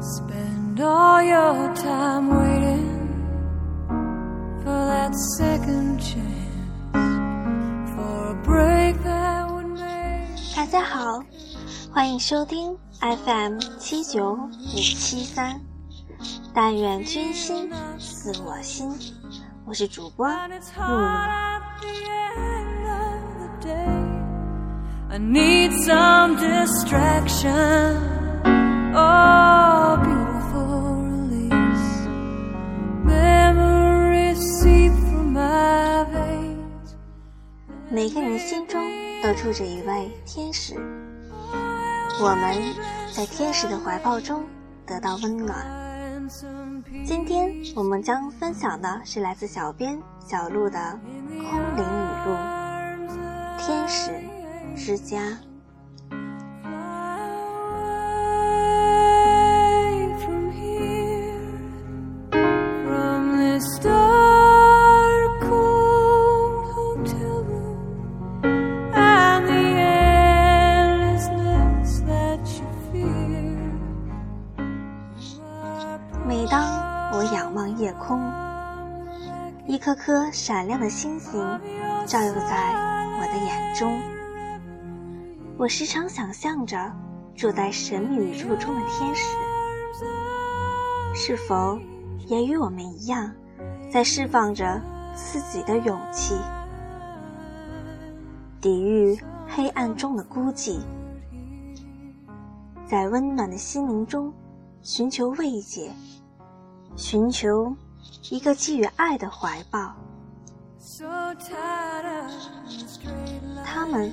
[0.00, 2.86] your time waiting
[4.62, 6.94] for that second chance
[7.96, 11.20] for a break that would make 大家好，
[11.92, 15.60] 欢迎收听 FM 七九五七三，
[16.54, 17.68] 但愿君心
[17.98, 18.88] 似我心，
[19.66, 20.70] 我是主播 and it's
[37.90, 38.80] 每个人心中
[39.22, 40.74] 都住着一位天使，
[42.22, 42.56] 我们
[43.12, 44.44] 在天使的怀抱中
[44.86, 45.66] 得到温暖。
[47.04, 52.36] 今天我们将分享的是来自小编小鹿的空灵语录，
[53.58, 54.12] 天使
[54.76, 55.18] 之家。
[77.88, 78.20] 夜空，
[79.66, 81.40] 一颗颗闪亮的星星
[82.04, 82.74] 照耀在
[83.18, 83.98] 我的眼中。
[85.56, 86.92] 我时常想象着
[87.34, 89.24] 住在神秘宇宙中的天使，
[91.14, 91.78] 是否
[92.26, 93.32] 也与我们一样，
[93.90, 94.78] 在释放着
[95.14, 96.36] 自己的勇气，
[98.60, 100.80] 抵御黑暗中的孤寂，
[102.86, 104.30] 在温暖的心灵中
[104.82, 105.90] 寻求慰藉。
[106.98, 107.72] 寻求
[108.28, 109.94] 一个给予爱的怀抱.
[113.64, 114.12] 他们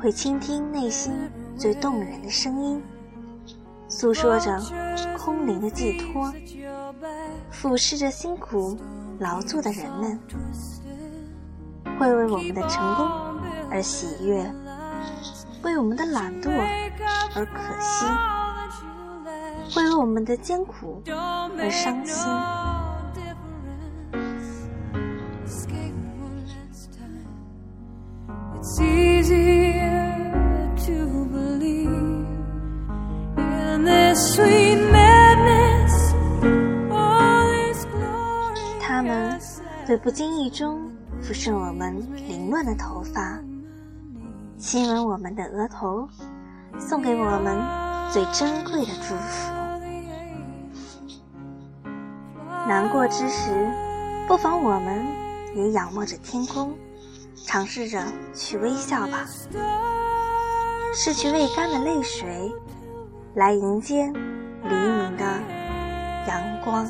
[0.00, 1.14] 会倾听内心
[1.58, 2.82] 最动人的声音，
[3.88, 4.62] 诉说着
[5.16, 6.30] 空灵的寄托
[7.50, 8.78] 俯视着辛苦
[9.18, 10.20] 劳作的人们，
[11.98, 13.08] 会为我们的成功
[13.70, 14.44] 而喜悦，
[15.62, 16.50] 为我们的懒惰
[17.34, 18.04] 而可惜，
[19.70, 22.26] 会为我们的艰苦而伤心。
[38.80, 39.38] 他们
[39.86, 40.90] 会不经意中
[41.22, 41.94] 抚顺我们
[42.28, 43.38] 凌乱的头发，
[44.56, 46.08] 亲吻我们的额头，
[46.78, 47.56] 送给我们
[48.12, 49.52] 最珍贵的祝福。
[52.66, 53.70] 难过之时，
[54.26, 55.06] 不妨我们
[55.54, 56.76] 也仰望着天空，
[57.44, 58.02] 尝试着
[58.34, 59.26] 去微笑吧，
[60.94, 62.52] 拭去未干的泪水，
[63.34, 64.10] 来迎接
[64.64, 65.24] 黎明的
[66.26, 66.86] 阳光。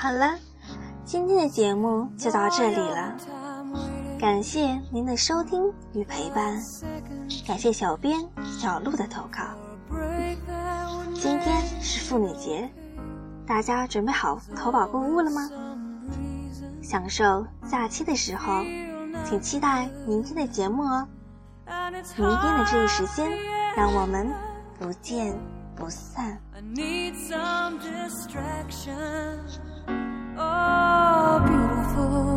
[0.00, 0.38] 好了，
[1.04, 3.16] 今天的节目就到这里了，
[4.16, 6.56] 感谢您的收听与陪伴，
[7.44, 9.42] 感谢小编小鹿的投稿。
[11.14, 12.70] 今天是妇女节，
[13.44, 15.50] 大家准备好淘宝购物了吗？
[16.80, 18.62] 享受假期的时候，
[19.24, 21.08] 请期待明天的节目哦。
[21.66, 23.32] and it's 明天的这一时 hard 间
[23.76, 24.32] 让我们
[24.78, 25.36] 不见
[25.74, 26.40] 不散。
[30.40, 32.27] Oh, beautiful